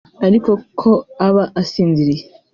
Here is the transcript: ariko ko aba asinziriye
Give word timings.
ariko 0.27 0.51
ko 0.79 0.91
aba 1.27 1.43
asinziriye 1.61 2.23